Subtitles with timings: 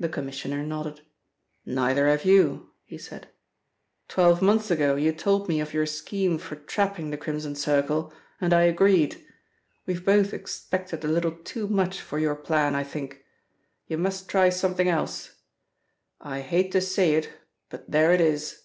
[0.00, 1.02] The Commissioner nodded.
[1.64, 3.28] "Neither have you," he said.
[4.08, 8.52] "Twelve months ago you told me of your scheme for trapping the Crimson Circle, and
[8.52, 9.24] I agreed.
[9.86, 13.22] We've both expected a little too much for your plan, I think.
[13.86, 15.36] You must try something else.
[16.20, 17.30] I hate to say it,
[17.70, 18.64] but there it is."